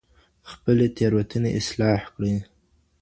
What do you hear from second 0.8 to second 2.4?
تېروتنې اصلاح کړئ.